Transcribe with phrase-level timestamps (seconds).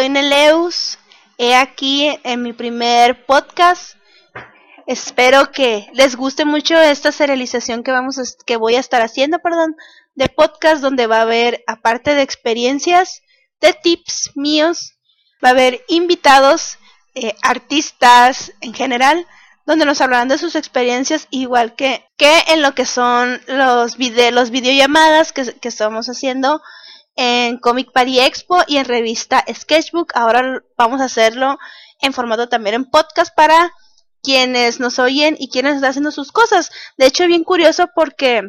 [0.00, 0.98] soy Neleus.
[1.36, 3.96] He aquí en mi primer podcast.
[4.86, 9.40] Espero que les guste mucho esta serialización que vamos a, que voy a estar haciendo,
[9.40, 9.76] perdón,
[10.14, 13.20] de podcast donde va a haber aparte de experiencias,
[13.60, 14.94] de tips míos,
[15.44, 16.78] va a haber invitados,
[17.14, 19.26] eh, artistas en general,
[19.66, 24.30] donde nos hablarán de sus experiencias igual que, que en lo que son los, video,
[24.30, 26.62] los videollamadas que, que estamos haciendo
[27.22, 30.12] en Comic Party Expo y en revista Sketchbook.
[30.14, 31.58] Ahora vamos a hacerlo
[32.00, 33.74] en formato también en podcast para
[34.22, 36.70] quienes nos oyen y quienes están haciendo sus cosas.
[36.96, 38.48] De hecho, bien curioso porque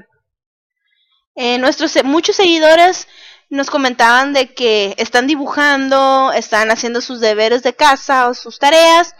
[1.36, 3.10] eh, nuestros muchos seguidores
[3.50, 9.16] nos comentaban de que están dibujando, están haciendo sus deberes de casa o sus tareas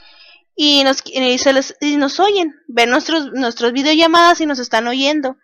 [0.56, 5.36] y nos, y nos oyen, ven nuestros, nuestros videollamadas y nos están oyendo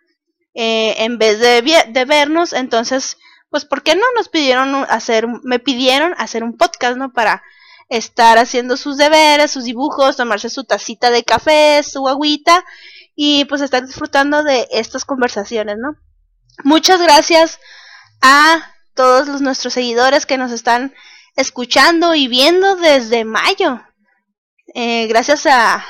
[0.54, 2.54] eh, en vez de vernos.
[2.54, 3.18] Entonces,
[3.50, 7.12] pues ¿por qué no nos pidieron hacer, me pidieron hacer un podcast, ¿no?
[7.12, 7.42] Para
[7.88, 12.64] estar haciendo sus deberes, sus dibujos, tomarse su tacita de café, su agüita
[13.14, 15.96] y pues estar disfrutando de estas conversaciones, ¿no?
[16.64, 17.60] Muchas gracias
[18.20, 20.94] a todos los, nuestros seguidores que nos están
[21.36, 23.80] escuchando y viendo desde mayo.
[24.74, 25.84] Eh, gracias a,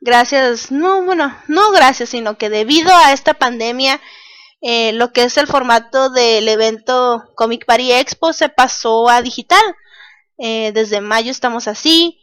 [0.00, 4.00] gracias, no, bueno, no gracias, sino que debido a esta pandemia
[4.62, 9.62] eh, lo que es el formato del evento Comic Party Expo se pasó a digital.
[10.38, 12.20] Eh, desde mayo estamos así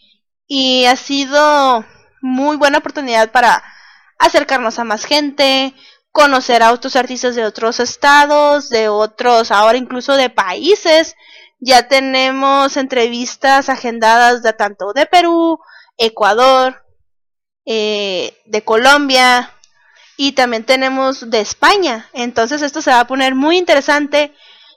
[0.48, 1.86] y ha sido
[2.22, 3.64] muy buena oportunidad para
[4.18, 5.74] acercarnos a más gente,
[6.12, 11.16] conocer a otros artistas de otros estados, de otros, ahora incluso de países.
[11.60, 15.60] Ya tenemos entrevistas agendadas de tanto de Perú,
[15.98, 16.86] Ecuador,
[17.66, 19.54] eh, de Colombia,
[20.22, 22.10] y también tenemos de España.
[22.12, 24.34] Entonces esto se va a poner muy interesante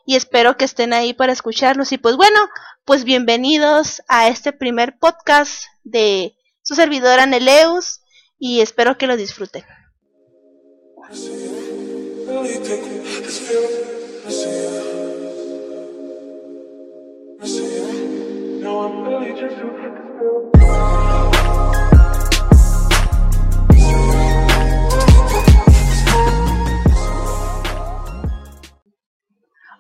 [0.07, 1.91] y espero que estén ahí para escucharnos.
[1.91, 2.39] Y pues bueno,
[2.85, 8.03] pues bienvenidos a este primer podcast de su servidora Neleus
[8.39, 9.65] y espero que lo disfruten.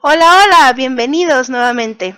[0.04, 2.16] Hola, hola, bienvenidos nuevamente.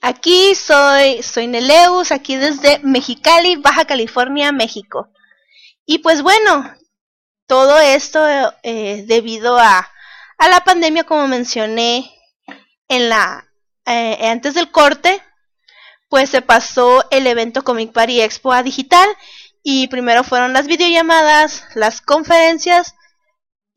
[0.00, 5.08] Aquí soy, soy Neleus, aquí desde Mexicali, Baja California, México.
[5.84, 6.72] Y pues bueno,
[7.48, 8.24] todo esto
[8.62, 9.90] eh, debido a,
[10.38, 12.08] a, la pandemia, como mencioné
[12.86, 13.48] en la
[13.84, 15.20] eh, antes del corte,
[16.08, 19.08] pues se pasó el evento Comic Party Expo a digital
[19.64, 22.94] y primero fueron las videollamadas, las conferencias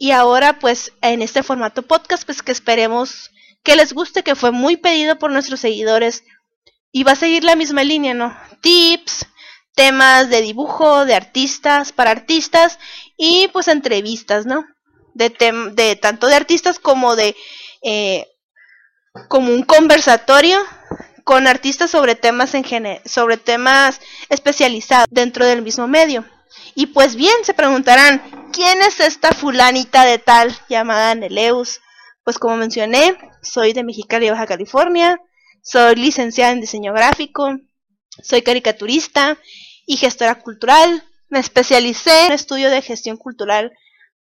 [0.04, 3.32] y ahora pues en este formato podcast pues que esperemos
[3.64, 6.26] que les guste, que fue muy pedido por nuestros seguidores
[6.92, 8.38] y va a seguir la misma línea, ¿no?
[8.60, 9.26] Tips,
[9.74, 12.80] temas de dibujo, de artistas, para artistas
[13.16, 14.66] y pues entrevistas, ¿no?
[15.14, 15.34] De,
[15.72, 17.34] de tanto de artistas como de
[17.82, 18.28] eh,
[19.30, 20.60] como un conversatorio
[21.24, 22.66] con artistas sobre temas en
[23.06, 26.26] sobre temas especializados dentro del mismo medio.
[26.76, 31.82] Y pues bien, se preguntarán, ¿quién es esta fulanita de tal llamada Neleus?
[32.24, 35.20] Pues como mencioné, soy de Mexicali, Baja California,
[35.62, 37.58] soy licenciada en diseño gráfico,
[38.22, 39.38] soy caricaturista
[39.86, 41.04] y gestora cultural.
[41.30, 43.72] Me especialicé en estudio de gestión cultural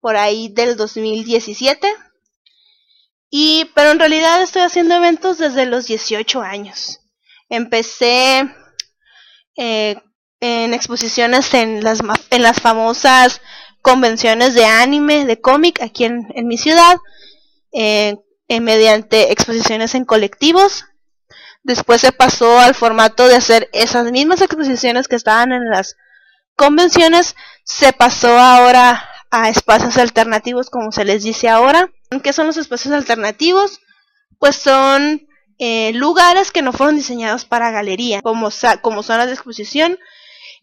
[0.01, 1.89] por ahí del 2017.
[3.31, 7.01] Y, pero en realidad estoy haciendo eventos desde los 18 años.
[7.49, 8.55] Empecé
[9.57, 9.97] eh,
[10.43, 13.41] en exposiciones en las, en las famosas
[13.81, 16.99] convenciones de anime, de cómic aquí en, mi ciudad,
[17.73, 18.17] eh,
[18.49, 20.85] mediante exposiciones en colectivos.
[21.63, 25.95] Después se pasó al formato de hacer esas mismas exposiciones que estaban en las
[26.57, 31.89] convenciones, se pasó ahora a espacios alternativos, como se les dice ahora.
[32.25, 33.79] ¿Qué son los espacios alternativos?
[34.41, 35.29] Pues son
[35.61, 38.49] eh, lugares que no fueron diseñados para galería, como,
[38.81, 39.99] como zonas de exposición,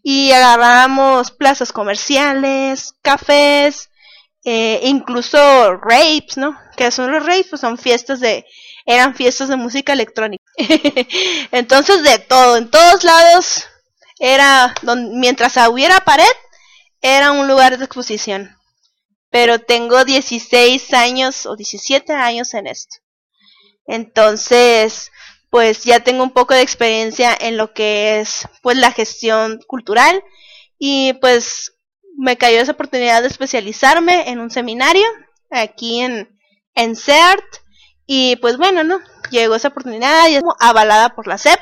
[0.04, 3.90] y agarramos plazas comerciales, cafés,
[4.46, 5.38] eh, incluso
[5.78, 6.57] rapes, ¿no?
[6.78, 8.46] Que son los rapes, pues son fiestas de,
[8.86, 10.44] eran fiestas de música electrónica.
[11.51, 13.66] Entonces de todo, en todos lados
[14.19, 16.25] era, donde, mientras hubiera pared,
[17.01, 18.56] era un lugar de exposición.
[19.30, 22.98] Pero tengo 16 años o 17 años en esto.
[23.86, 25.12] Entonces,
[25.50, 30.24] pues ya tengo un poco de experiencia en lo que es pues la gestión cultural
[30.78, 31.74] y pues
[32.18, 35.06] me cayó esa oportunidad de especializarme en un seminario
[35.51, 36.30] aquí en,
[36.75, 37.44] en CERT
[38.06, 39.00] Y pues bueno, ¿no?
[39.31, 41.60] Llegó esa oportunidad y es avalada por la SEP.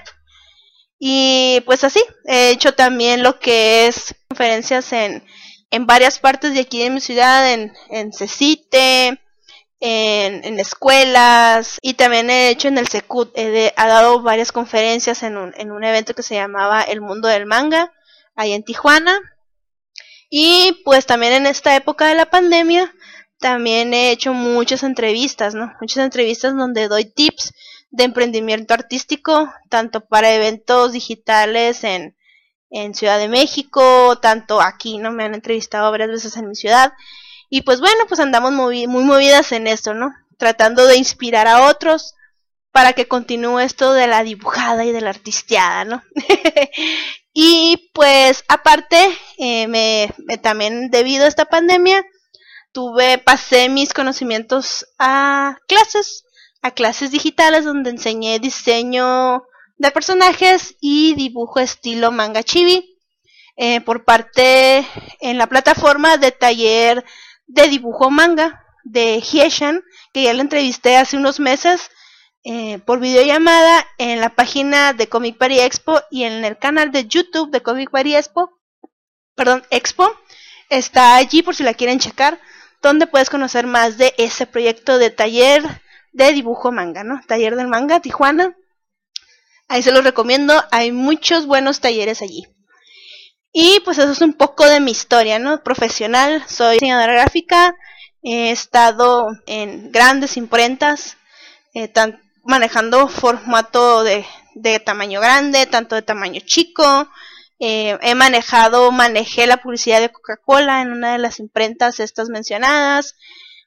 [1.00, 5.24] Y pues así, he hecho también lo que es conferencias en,
[5.72, 9.20] en varias partes de aquí de mi ciudad, en, en CECITE,
[9.80, 15.38] en, en, escuelas y también he hecho en el Secut, he, dado varias conferencias en
[15.38, 17.94] un, en un evento que se llamaba El Mundo del Manga,
[18.36, 19.20] ahí en Tijuana.
[20.30, 22.94] Y pues también en esta época de la pandemia,
[23.40, 25.72] también he hecho muchas entrevistas, ¿no?
[25.80, 27.54] Muchas entrevistas donde doy tips
[27.92, 32.18] de emprendimiento artístico, tanto para eventos digitales en,
[32.70, 35.12] en Ciudad de México, tanto aquí, ¿no?
[35.12, 36.92] Me han entrevistado varias veces en mi ciudad
[37.50, 40.14] y pues bueno, pues andamos muy, movidas en esto, ¿no?
[40.38, 42.16] Tratando de inspirar a otros
[42.72, 46.04] para que continúe esto de la dibujada y de la artisteada, ¿no?
[47.34, 48.98] y pues aparte,
[49.38, 52.06] eh, me, también debido a esta pandemia,
[52.74, 56.26] tuve, pasé mis conocimientos a clases,
[56.62, 59.44] a clases digitales donde enseñé diseño
[59.78, 62.98] de personajes y dibujo estilo manga chibi
[63.56, 64.86] eh, por parte
[65.20, 67.04] en la plataforma de taller
[67.48, 69.84] de dibujo manga de Hieshan,
[70.14, 71.90] que ya la entrevisté hace unos meses
[72.44, 77.08] eh, por videollamada en la página de Comic Party Expo y en el canal de
[77.08, 78.58] YouTube de Comic Party Expo,
[79.36, 80.10] perdón, Expo,
[80.70, 82.40] está allí por si la quieren checar,
[82.82, 85.64] donde puedes conocer más de ese proyecto de taller
[86.14, 87.22] de dibujo manga, ¿no?
[87.28, 88.56] Taller del manga Tijuana.
[89.68, 92.48] Ahí se los recomiendo, hay muchos buenos talleres allí.
[93.60, 95.64] Y pues eso es un poco de mi historia, ¿no?
[95.64, 97.76] Profesional, soy diseñadora gráfica,
[98.22, 101.18] he estado en grandes imprentas,
[101.74, 101.92] eh,
[102.44, 107.10] manejando formato de, de, tamaño grande, tanto de tamaño chico.
[107.58, 113.16] Eh, he manejado, manejé la publicidad de Coca-Cola en una de las imprentas estas mencionadas.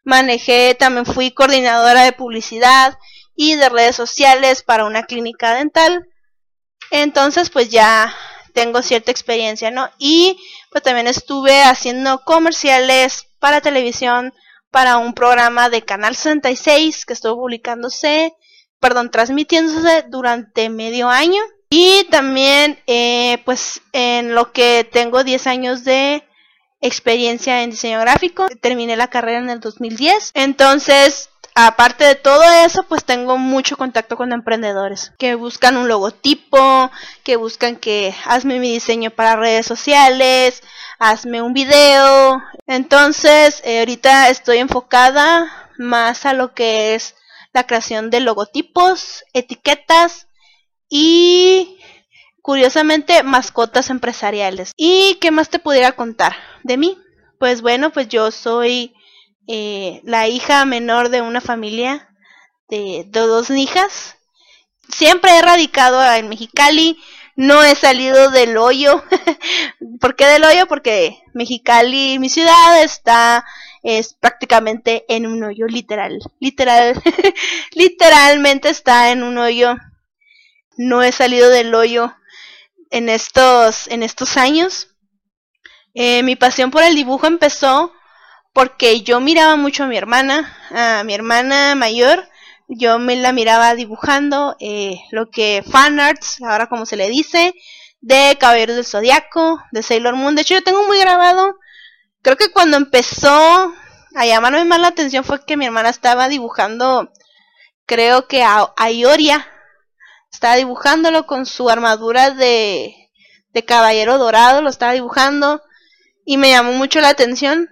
[0.04, 2.96] Manejé, también fui coordinadora de publicidad
[3.34, 6.06] y de redes sociales para una clínica dental.
[6.92, 8.14] Entonces, pues ya
[8.52, 9.90] tengo cierta experiencia, ¿no?
[9.98, 10.38] Y
[10.70, 14.32] pues también estuve haciendo comerciales para televisión
[14.70, 18.34] para un programa de Canal 66 que estuvo publicándose,
[18.78, 21.42] perdón, transmitiéndose durante medio año.
[21.70, 26.24] Y también, eh, pues, en lo que tengo 10 años de
[26.80, 30.32] experiencia en diseño gráfico, terminé la carrera en el 2010.
[30.34, 36.90] Entonces, aparte de todo eso, pues tengo mucho contacto con emprendedores que buscan un logotipo,
[37.22, 40.62] que buscan que hazme mi diseño para redes sociales,
[40.98, 42.42] hazme un video.
[42.66, 47.14] Entonces, eh, ahorita estoy enfocada más a lo que es
[47.52, 50.28] la creación de logotipos, etiquetas
[50.88, 51.78] y
[52.42, 54.72] curiosamente mascotas empresariales.
[54.76, 56.98] ¿Y qué más te pudiera contar de mí?
[57.38, 58.94] Pues bueno, pues yo soy
[59.46, 62.08] eh, la hija menor de una familia
[62.68, 64.16] de, dos hijas.
[64.88, 66.98] Siempre he radicado en Mexicali,
[67.36, 69.02] no he salido del hoyo.
[70.00, 70.66] ¿Por qué del hoyo?
[70.66, 73.44] Porque Mexicali, mi ciudad, está
[73.82, 77.02] es prácticamente en un hoyo literal, literal,
[77.72, 79.76] literalmente está en un hoyo.
[80.76, 82.14] No he salido del hoyo
[82.90, 84.88] en estos, en estos años.
[85.94, 87.92] Eh, mi pasión por el dibujo empezó
[88.52, 92.28] porque yo miraba mucho a mi hermana, a mi hermana mayor,
[92.68, 97.54] yo me la miraba dibujando eh, lo que fan arts, ahora como se le dice,
[98.00, 100.34] de Caballeros del Zodiaco, de Sailor Moon.
[100.34, 101.56] De hecho, yo tengo muy grabado,
[102.22, 103.72] creo que cuando empezó
[104.14, 107.12] a llamarme más la atención fue que mi hermana estaba dibujando,
[107.86, 109.46] creo que a, a Ioria,
[110.32, 112.94] estaba dibujándolo con su armadura de,
[113.52, 115.60] de caballero dorado, lo estaba dibujando
[116.24, 117.68] y me llamó mucho la atención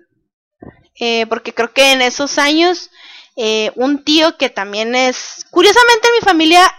[0.98, 2.90] eh, porque creo que en esos años
[3.36, 6.74] eh, un tío que también es, curiosamente mi familia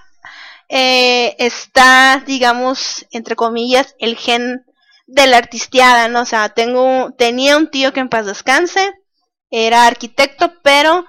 [0.67, 4.65] eh, está, digamos, entre comillas, el gen
[5.07, 6.21] de la artisteada, ¿no?
[6.21, 8.93] O sea, tengo, tenía un tío que en paz descanse,
[9.49, 11.05] era arquitecto, pero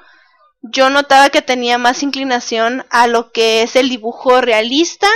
[0.62, 5.08] yo notaba que tenía más inclinación a lo que es el dibujo realista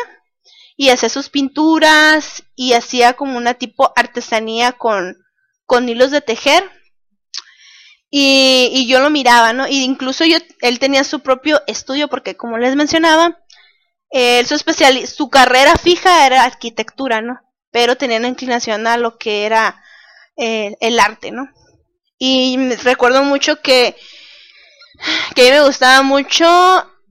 [0.77, 5.17] y hacía sus pinturas y hacía como una tipo artesanía con,
[5.65, 6.69] con hilos de tejer
[8.11, 9.67] y, y, yo lo miraba, ¿no?
[9.67, 13.39] Y incluso yo, él tenía su propio estudio porque como les mencionaba,
[14.11, 17.41] él su especial, su carrera fija era arquitectura, ¿no?
[17.73, 19.83] Pero tenía una inclinación a lo que era
[20.37, 21.49] eh, el arte, ¿no?
[22.19, 23.97] Y recuerdo mucho que,
[25.35, 26.47] que a mí me gustaba mucho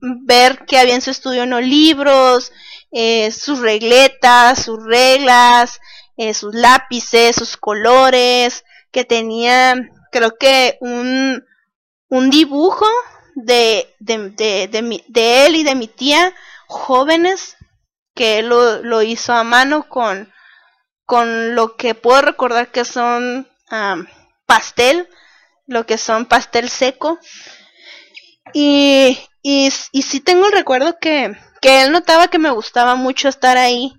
[0.00, 2.52] ver que había en su estudio no libros,
[2.90, 5.80] eh, sus regletas, sus reglas,
[6.16, 9.74] eh, sus lápices, sus colores, que tenía
[10.14, 11.44] creo que un,
[12.08, 12.86] un dibujo
[13.34, 16.32] de, de, de, él y de mi tía
[16.68, 17.56] jóvenes
[18.14, 20.32] que él lo, hizo a mano con,
[21.04, 23.48] con lo que puedo recordar que son
[24.46, 25.08] pastel,
[25.66, 27.18] lo que son pastel seco.
[28.52, 33.28] Y, y, y sí tengo el recuerdo que, que él notaba que me gustaba mucho
[33.28, 33.92] estar ahí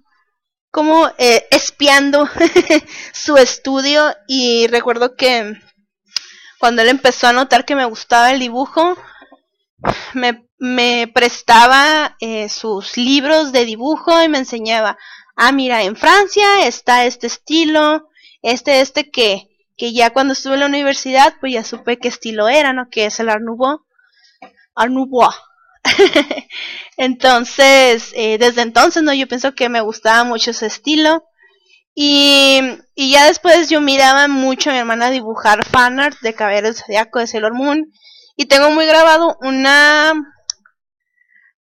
[0.71, 2.29] como eh, espiando
[3.13, 5.55] su estudio y recuerdo que
[6.65, 8.97] cuando él empezó a notar que me gustaba el dibujo,
[10.13, 14.97] me, prestaba eh, sus libros de dibujo y me enseñaba,
[15.35, 18.09] ah, mira, en Francia está este estilo,
[18.41, 22.49] este, este que, que ya cuando estuve en la universidad, pues ya supe qué estilo
[22.49, 22.89] era, ¿no?
[22.89, 23.29] Que es el.
[23.29, 25.31] Art Nouveau.
[26.97, 29.13] entonces, eh, desde entonces, ¿no?
[29.13, 31.25] Yo pienso que me gustaba mucho ese estilo.
[31.97, 32.59] Y,
[32.93, 37.19] y ya después yo miraba mucho a mi hermana dibujar fanart de Caballero del Zodiaco
[37.19, 37.91] de Sailor Moon.
[38.35, 40.13] Y tengo muy grabado una.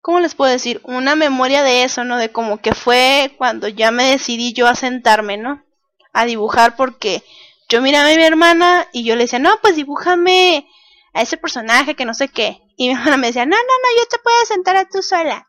[0.02, 0.82] ¿Cómo les puedo decir?
[0.84, 2.18] Una memoria de eso, ¿no?
[2.18, 5.64] De como que fue cuando ya me decidí yo a sentarme, ¿no?
[6.12, 7.24] A dibujar porque
[7.70, 10.68] yo miraba a mi hermana y yo le decía, no, pues dibújame
[11.14, 12.60] a ese personaje que no sé qué.
[12.76, 15.48] Y mi hermana me decía, no, no, no, yo te puedo sentar a tú sola.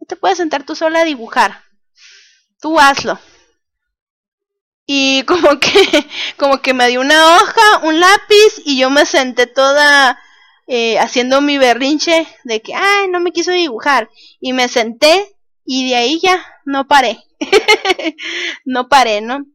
[0.00, 1.62] Yo te puedes sentar tú sola a dibujar.
[2.60, 3.20] Tú hazlo.
[4.86, 5.70] Y como que,
[6.36, 10.18] como que me dio una hoja, un lápiz y yo me senté toda
[10.66, 14.10] eh, haciendo mi berrinche de que, ay, no me quiso dibujar.
[14.40, 17.18] Y me senté y de ahí ya no paré.
[18.64, 19.46] no paré, ¿no?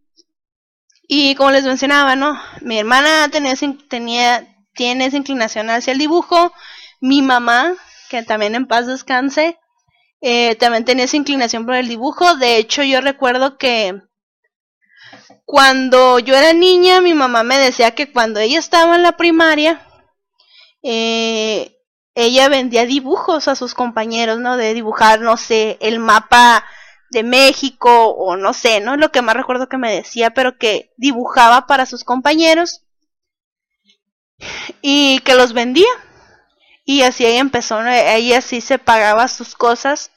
[1.07, 2.39] Y como les mencionaba, ¿no?
[2.62, 3.55] Mi hermana tenía,
[3.89, 6.53] tenía, tiene esa inclinación hacia el dibujo.
[7.01, 7.74] Mi mamá,
[8.09, 9.57] que también en paz descanse,
[10.21, 12.36] eh, también tenía esa inclinación por el dibujo.
[12.36, 14.00] De hecho, yo recuerdo que
[15.50, 19.82] cuando yo era niña, mi mamá me decía que cuando ella estaba en la primaria,
[20.84, 21.75] eh,
[22.13, 24.58] ella vendía dibujos a sus compañeros, ¿no?
[24.58, 26.65] De dibujar, no sé, el mapa
[27.10, 28.96] de México o no sé, ¿no?
[28.96, 32.84] Lo que más recuerdo que me decía, pero que dibujaba para sus compañeros
[34.84, 35.89] y que los vendía.
[36.86, 40.12] Y así ella empezó, ella sí se pagaba sus cosas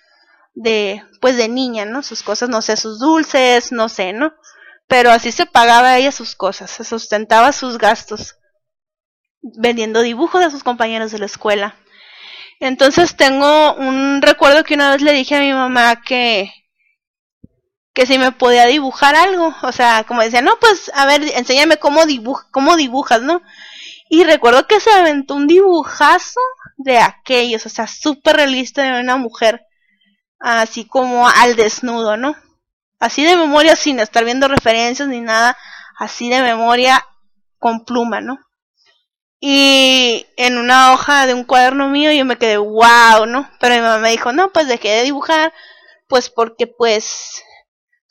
[0.53, 2.03] de, pues de niña, ¿no?
[2.03, 4.35] Sus cosas, no sé, sus dulces, no sé, ¿no?
[4.87, 8.37] Pero así se pagaba ella sus cosas, se sustentaba sus gastos
[9.43, 11.77] vendiendo dibujos a sus compañeros de la escuela.
[12.61, 16.53] Entonces tengo un recuerdo que una vez le dije a mi mamá que
[17.95, 21.77] que si me podía dibujar algo, o sea, como decía, no, pues a ver, enséñame
[21.77, 23.43] cómo dibuj cómo dibujas, ¿no?
[24.09, 26.41] Y recuerdo que se aventó un dibujazo
[26.77, 29.67] de aquellos, o sea, súper realista de una mujer,
[30.39, 32.37] así como al desnudo, ¿no?
[33.03, 35.57] Así de memoria, sin estar viendo referencias ni nada,
[35.99, 37.05] así de memoria
[37.59, 38.39] con pluma, ¿no?
[39.41, 43.51] Y en una hoja de un cuaderno mío yo me quedé, wow, ¿no?
[43.61, 45.53] Pero mi mamá me dijo, no, pues dejé de dibujar,
[46.09, 47.43] pues porque pues,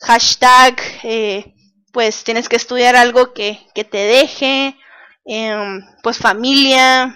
[0.00, 1.54] hashtag, eh,
[1.92, 4.76] pues tienes que estudiar algo que, que te deje,
[5.24, 7.14] Em, pues familia,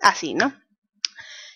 [0.00, 0.54] así, ¿no?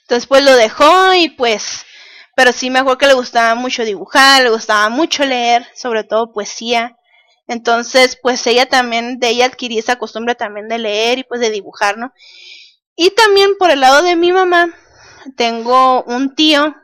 [0.03, 1.85] Entonces pues lo dejó y pues,
[2.35, 6.33] pero sí me acuerdo que le gustaba mucho dibujar, le gustaba mucho leer, sobre todo
[6.33, 6.97] poesía.
[7.47, 11.51] Entonces pues ella también, de ella adquirí esa costumbre también de leer y pues de
[11.51, 12.13] dibujar, ¿no?
[12.97, 14.75] Y también por el lado de mi mamá,
[15.37, 16.75] tengo un tío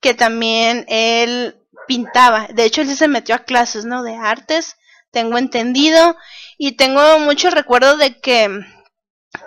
[0.00, 2.48] que también él pintaba.
[2.52, 4.02] De hecho, él sí se metió a clases, ¿no?
[4.02, 4.76] De artes,
[5.10, 6.16] tengo entendido.
[6.58, 8.50] Y tengo mucho recuerdo de que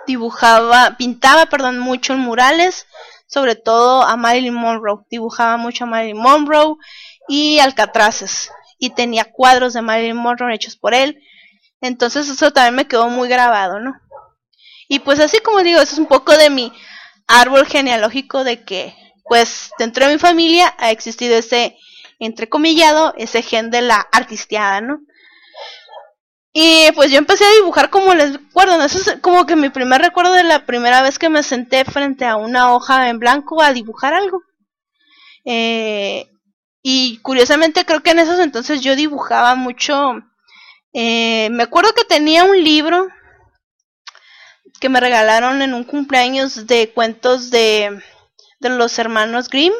[0.06, 2.86] dibujaba, pintaba, perdón, mucho en murales,
[3.28, 5.04] sobre todo a Marilyn Monroe.
[5.08, 6.74] Dibujaba mucho a Marilyn Monroe
[7.28, 8.50] y Alcatraces.
[8.78, 11.22] Y tenía cuadros de Marilyn Monroe hechos por él.
[11.80, 13.94] Entonces eso también me quedó muy grabado, ¿no?
[14.88, 16.72] Y pues así como digo, eso es un poco de mi
[17.28, 21.76] árbol genealógico de que, pues, dentro de mi familia ha existido ese,
[22.18, 25.00] entrecomillado, ese gen de la artisteada, ¿no?
[26.52, 30.00] Y pues yo empecé a dibujar como les recuerdo, eso es como que mi primer
[30.00, 33.72] recuerdo de la primera vez que me senté frente a una hoja en blanco a
[33.72, 34.42] dibujar algo.
[35.44, 36.30] Eh,
[36.82, 40.14] y curiosamente creo que en esos entonces yo dibujaba mucho.
[40.92, 43.08] Eh, me acuerdo que tenía un libro
[44.80, 48.00] que me regalaron en un cumpleaños de cuentos de,
[48.60, 49.72] de los hermanos Grimm,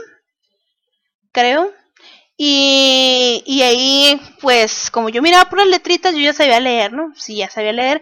[1.32, 1.72] creo.
[2.40, 7.12] Y, y ahí, pues, como yo miraba por las letritas, yo ya sabía leer, ¿no?
[7.16, 8.00] Sí, ya sabía leer,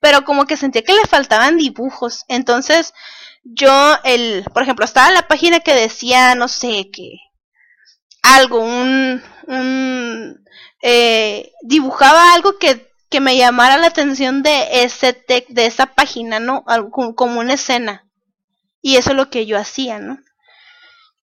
[0.00, 2.24] pero como que sentía que le faltaban dibujos.
[2.28, 2.92] Entonces,
[3.44, 7.12] yo, el, por ejemplo, estaba la página que decía, no sé, que
[8.22, 10.44] algo, un, un,
[10.82, 16.40] eh, dibujaba algo que, que me llamara la atención de ese tec, de esa página,
[16.40, 16.62] ¿no?
[16.66, 18.06] Algo, como una escena.
[18.82, 20.18] Y eso es lo que yo hacía, ¿no?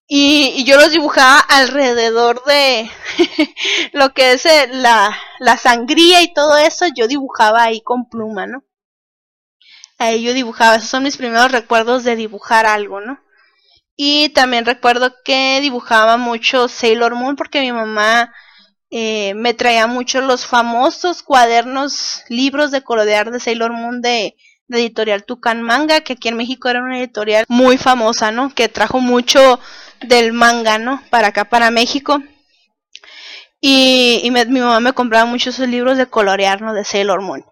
[0.08, 2.88] Y, yo los dibujaba alrededor de
[3.92, 8.46] lo que es eh, la, la sangría y todo eso, yo dibujaba ahí con pluma,
[8.46, 8.64] ¿no?
[9.98, 13.18] Ahí yo dibujaba, esos son mis primeros recuerdos de dibujar algo, ¿no?
[13.96, 18.32] Y también recuerdo que dibujaba mucho Sailor Moon porque mi mamá
[18.90, 24.36] eh, me traía mucho los famosos cuadernos, libros de colorear de Sailor Moon de,
[24.68, 28.54] de editorial Tucan Manga, que aquí en México era una editorial muy famosa, ¿no?
[28.54, 29.60] Que trajo mucho
[30.00, 31.02] del manga, ¿no?
[31.10, 32.22] Para acá, para México.
[33.60, 36.74] Y, y mi mamá me compraba muchos libros de colorear, ¿no?
[36.74, 37.44] De Sailor Moon.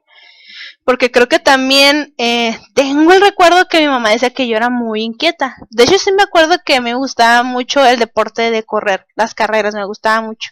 [0.84, 4.68] Porque creo que también eh, tengo el recuerdo que mi mamá decía que yo era
[4.68, 5.56] muy inquieta.
[5.70, 9.74] De hecho, sí me acuerdo que me gustaba mucho el deporte de correr, las carreras,
[9.74, 10.50] me gustaba mucho.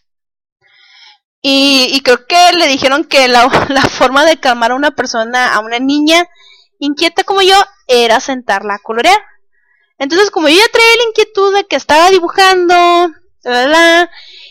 [1.43, 3.51] Y, y creo que le dijeron que la
[3.91, 6.27] forma de calmar a una persona, a una niña
[6.85, 7.55] inquieta como yo,
[7.87, 9.21] era sentarla a colorear.
[9.99, 13.13] Entonces, como yo ya traía la inquietud de que estaba dibujando,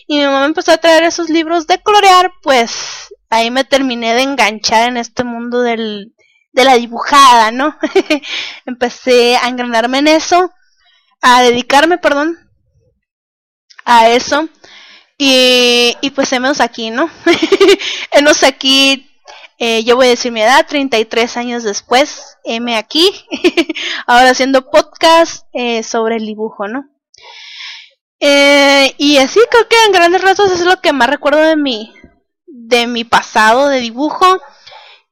[0.08, 4.24] y mi mamá empezó a traer esos libros de colorear, pues ahí me terminé de
[4.24, 6.14] enganchar en este mundo del,
[6.54, 7.78] de la dibujada, ¿no?
[8.66, 10.52] Empecé a engranarme en eso,
[11.22, 12.38] a dedicarme, perdón,
[13.86, 14.48] a eso.
[15.18, 17.10] Y, y pues hemos aquí, ¿no?
[18.12, 19.11] hemos aquí
[19.64, 23.12] eh, yo voy a decir mi edad, 33 años después, M aquí,
[24.08, 26.90] ahora haciendo podcast eh, sobre el dibujo, ¿no?
[28.20, 31.94] Eh, y así creo que en grandes rasgos es lo que más recuerdo de mi,
[32.48, 34.26] de mi pasado de dibujo.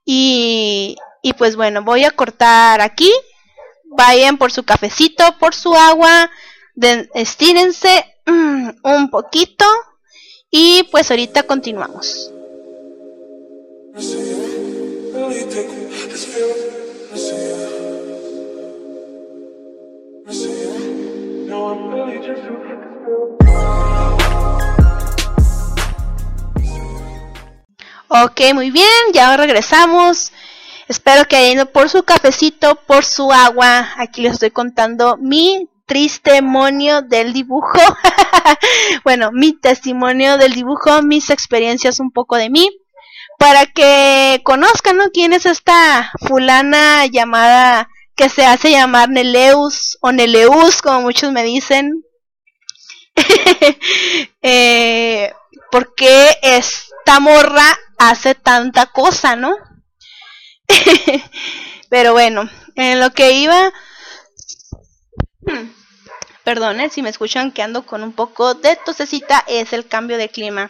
[0.03, 3.13] Y, y pues bueno, voy a cortar aquí.
[3.85, 6.31] Vayan por su cafecito, por su agua,
[7.13, 9.65] estírense mm, un poquito
[10.49, 12.31] y pues ahorita continuamos.
[28.11, 30.31] Ok, muy bien, ya regresamos.
[30.87, 33.89] Espero que hayan ido por su cafecito, por su agua.
[33.97, 37.79] Aquí les estoy contando mi testimonio del dibujo.
[39.03, 42.69] bueno, mi testimonio del dibujo, mis experiencias un poco de mí
[43.37, 45.11] para que conozcan, ¿no?
[45.11, 51.41] ¿Quién es esta fulana llamada, que se hace llamar Neleus o Neleus, como muchos me
[51.41, 52.03] dicen?
[54.41, 55.31] eh,
[55.71, 59.55] ¿Por qué esta morra hace tanta cosa, no?
[61.89, 63.71] Pero bueno, en lo que iba...
[66.43, 70.27] Perdone si me escuchan que ando con un poco de tosecita, es el cambio de
[70.27, 70.69] clima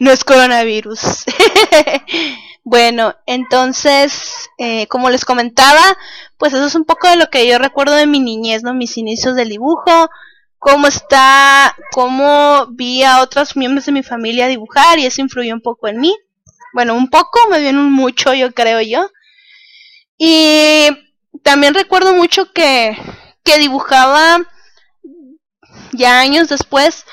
[0.00, 0.98] no es coronavirus.
[2.62, 5.80] bueno, entonces, eh, como les comentaba,
[6.36, 8.74] pues eso es un poco de lo que yo recuerdo de mi niñez, ¿no?
[8.74, 10.10] Mis inicios del dibujo,
[10.58, 15.62] cómo está, cómo vi a otros miembros de mi familia dibujar y eso influyó un
[15.62, 16.16] poco en mí.
[16.74, 19.10] Bueno, un poco, me viene un mucho, yo creo yo.
[20.18, 20.88] Y
[21.42, 22.96] también recuerdo mucho que,
[23.42, 24.38] que dibujaba
[25.92, 27.06] ya años después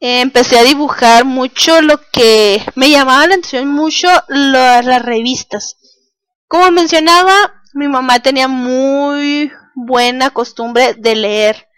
[0.00, 5.76] empecé a dibujar mucho lo que me llamaba la atención mucho las revistas.
[6.48, 7.34] Como mencionaba,
[7.74, 11.68] mi mamá tenía muy buena costumbre de leer.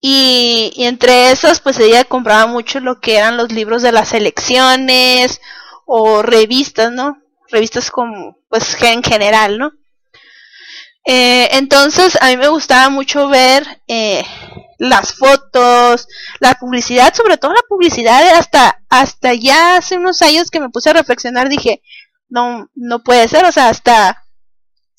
[0.00, 4.12] Y, y, entre esas, pues ella compraba mucho lo que eran los libros de las
[4.12, 5.40] elecciones
[5.86, 7.18] o revistas, ¿no?
[7.50, 9.72] Revistas como, pues en general, ¿no?
[11.04, 14.24] Eh, entonces, a mí me gustaba mucho ver eh,
[14.78, 16.08] las fotos,
[16.40, 20.90] la publicidad, sobre todo la publicidad, hasta, hasta ya hace unos años que me puse
[20.90, 21.82] a reflexionar, dije,
[22.28, 24.24] no, no puede ser, o sea, hasta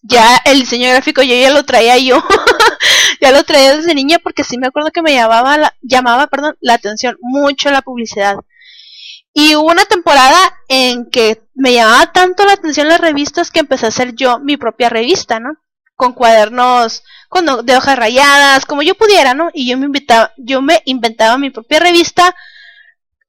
[0.04, 2.24] ya el diseño gráfico yo ya lo traía yo,
[3.22, 6.56] ya lo traía desde niña porque sí me acuerdo que me llamaba, la, llamaba, perdón,
[6.62, 8.38] la atención mucho la publicidad.
[9.34, 10.38] Y hubo una temporada
[10.70, 14.56] en que me llamaba tanto la atención las revistas que empecé a hacer yo mi
[14.56, 15.58] propia revista, ¿no?
[15.96, 17.04] Con cuadernos
[17.64, 19.50] de hojas rayadas, como yo pudiera, ¿no?
[19.54, 22.36] Y yo me invitaba, yo me inventaba mi propia revista,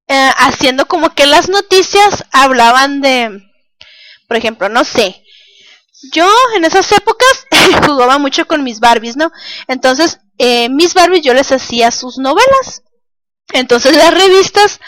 [0.09, 3.43] eh, haciendo como que las noticias hablaban de,
[4.29, 5.25] por ejemplo, no sé,
[6.13, 7.47] yo en esas épocas
[7.87, 9.33] jugaba mucho con mis Barbies, ¿no?
[9.67, 12.83] Entonces, eh, mis Barbies yo les hacía sus novelas.
[13.53, 14.81] Entonces las revistas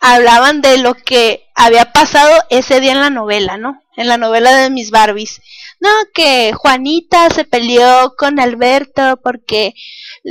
[0.00, 3.82] hablaban de lo que había pasado ese día en la novela, ¿no?
[3.96, 5.40] En la novela de mis Barbies
[5.80, 9.74] no, que Juanita se peleó con Alberto porque,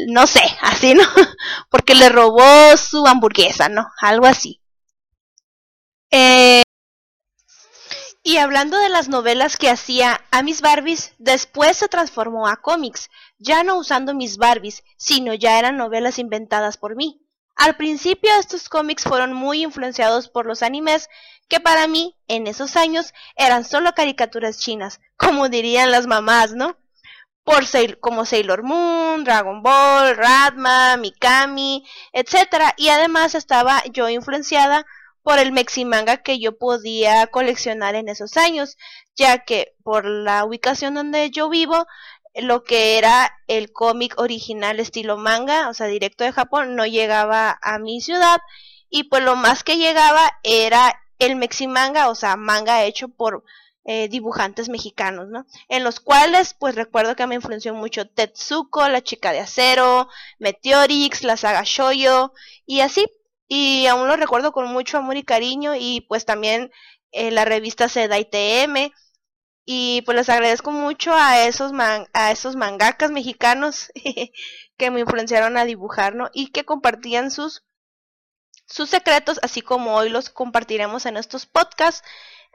[0.07, 1.03] no sé, así, ¿no?
[1.69, 2.43] Porque le robó
[2.77, 3.87] su hamburguesa, ¿no?
[4.01, 4.61] Algo así.
[6.11, 6.63] Eh,
[8.21, 13.09] Y hablando de las novelas que hacía a mis Barbies, después se transformó a cómics,
[13.37, 17.22] ya no usando mis Barbies, sino ya eran novelas inventadas por mí.
[17.55, 21.09] Al principio estos cómics fueron muy influenciados por los animes,
[21.47, 26.77] que para mí, en esos años, eran solo caricaturas chinas, como dirían las mamás, ¿no?
[27.43, 27.65] Por
[27.99, 32.73] como Sailor Moon, Dragon Ball, Radma, Mikami, etc.
[32.77, 34.85] Y además estaba yo influenciada
[35.23, 38.77] por el meximanga que yo podía coleccionar en esos años,
[39.15, 41.87] ya que por la ubicación donde yo vivo,
[42.35, 47.59] lo que era el cómic original estilo manga, o sea, directo de Japón, no llegaba
[47.61, 48.39] a mi ciudad
[48.89, 53.43] y pues lo más que llegaba era el meximanga, o sea, manga hecho por
[53.85, 55.45] eh, dibujantes mexicanos, ¿no?
[55.67, 60.07] En los cuales, pues recuerdo que me influenció mucho Tetsuko, la chica de acero,
[60.39, 62.33] Meteorix, la saga Shoyo
[62.65, 63.05] y así.
[63.47, 66.71] Y aún lo recuerdo con mucho amor y cariño y pues también
[67.11, 68.91] eh, la revista Seda TM
[69.65, 71.71] y pues les agradezco mucho a esos,
[72.13, 73.91] a esos mangakas mexicanos
[74.77, 76.29] que me influenciaron a dibujar, ¿no?
[76.33, 77.63] Y que compartían sus,
[78.65, 82.03] sus secretos, así como hoy los compartiremos en estos podcasts.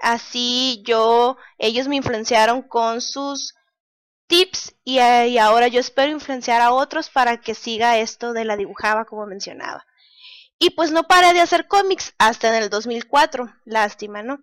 [0.01, 3.55] Así yo, ellos me influenciaron con sus
[4.27, 8.57] tips y, y ahora yo espero influenciar a otros para que siga esto de la
[8.57, 9.87] dibujaba como mencionaba.
[10.59, 14.40] Y pues no paré de hacer cómics hasta en el 2004, lástima, ¿no?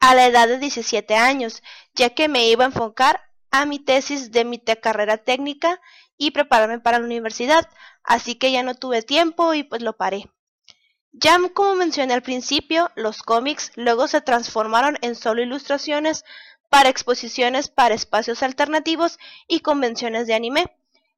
[0.00, 1.62] A la edad de 17 años,
[1.94, 5.80] ya que me iba a enfocar a mi tesis de mi carrera técnica
[6.16, 7.68] y prepararme para la universidad,
[8.02, 10.30] así que ya no tuve tiempo y pues lo paré.
[11.12, 16.24] Ya como mencioné al principio, los cómics luego se transformaron en solo ilustraciones
[16.68, 20.76] para exposiciones para espacios alternativos y convenciones de anime.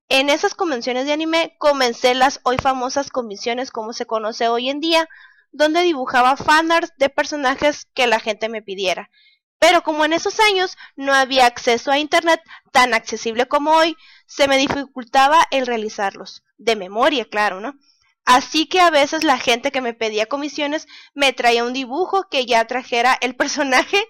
[0.09, 4.81] En esas convenciones de anime comencé las hoy famosas convenciones como se conoce hoy en
[4.81, 5.09] día,
[5.53, 9.11] donde dibujaba fanarts de personajes que la gente me pidiera.
[9.59, 12.41] Pero como en esos años no había acceso a Internet
[12.73, 17.79] tan accesible como hoy, se me dificultaba el realizarlos, de memoria, claro, ¿no?
[18.25, 22.47] Así que a veces la gente que me pedía comisiones me traía un dibujo que
[22.47, 24.05] ya trajera el personaje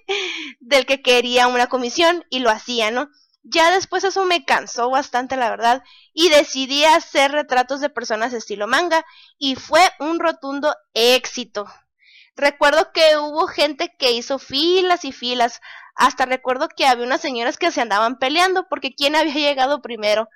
[0.60, 3.10] del que quería una comisión y lo hacía, ¿no?
[3.44, 8.66] Ya después eso me cansó bastante, la verdad, y decidí hacer retratos de personas estilo
[8.68, 9.04] manga,
[9.38, 11.66] y fue un rotundo éxito.
[12.36, 15.60] Recuerdo que hubo gente que hizo filas y filas,
[15.94, 20.28] hasta recuerdo que había unas señoras que se andaban peleando porque quién había llegado primero.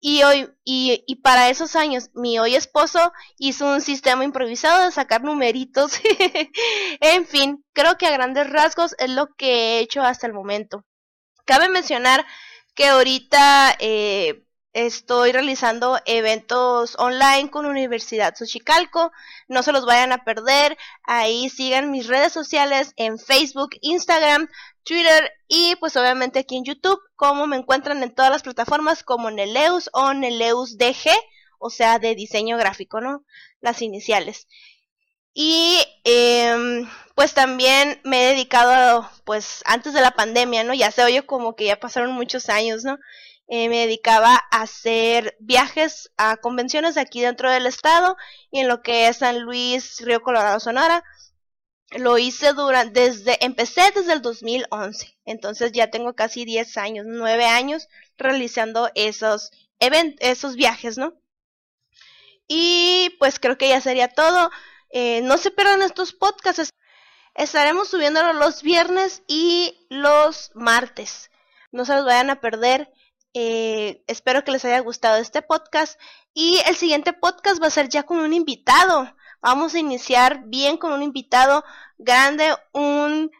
[0.00, 4.92] Y hoy, y, y para esos años, mi hoy esposo hizo un sistema improvisado de
[4.92, 6.00] sacar numeritos.
[7.00, 10.84] en fin, creo que a grandes rasgos es lo que he hecho hasta el momento.
[11.50, 12.24] Cabe mencionar
[12.76, 19.10] que ahorita eh, estoy realizando eventos online con Universidad Xochicalco.
[19.48, 20.78] No se los vayan a perder.
[21.02, 24.48] Ahí sigan mis redes sociales en Facebook, Instagram,
[24.84, 27.00] Twitter y pues obviamente aquí en YouTube.
[27.16, 31.10] Como me encuentran en todas las plataformas como Neleus o Neleus DG,
[31.58, 33.24] o sea, de diseño gráfico, ¿no?
[33.60, 34.46] Las iniciales.
[35.32, 40.74] Y eh, pues también me he dedicado, pues antes de la pandemia, ¿no?
[40.74, 42.98] Ya se oye como que ya pasaron muchos años, ¿no?
[43.48, 48.16] Eh, me dedicaba a hacer viajes a convenciones aquí dentro del estado
[48.50, 51.04] y en lo que es San Luis, Río Colorado, Sonora.
[51.90, 57.44] Lo hice durante, desde, empecé desde el 2011, entonces ya tengo casi 10 años, 9
[57.46, 61.14] años realizando esos, event esos viajes, ¿no?
[62.48, 64.50] Y pues creo que ya sería todo.
[64.90, 66.72] Eh, no se pierdan estos podcasts.
[67.34, 71.30] Estaremos subiéndolo los viernes y los martes.
[71.72, 72.92] No se los vayan a perder.
[73.32, 76.00] Eh, espero que les haya gustado este podcast.
[76.34, 79.14] Y el siguiente podcast va a ser ya con un invitado.
[79.40, 81.64] Vamos a iniciar bien con un invitado
[81.98, 83.30] grande, un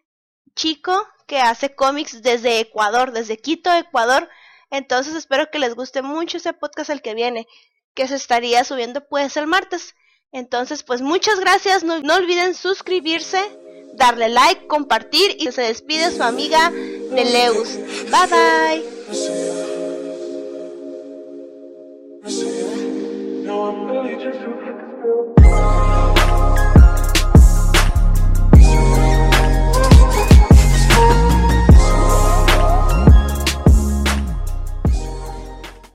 [0.55, 4.29] chico que hace cómics desde Ecuador, desde Quito, Ecuador.
[4.71, 7.47] Entonces espero que les guste mucho ese podcast el que viene,
[7.95, 9.95] que se estaría subiendo pues el martes.
[10.33, 11.83] Entonces, pues muchas gracias.
[11.85, 13.41] No, olviden suscribirse,
[13.95, 17.79] darle like, compartir y se despide su amiga Neleus.
[18.11, 18.85] Bye bye.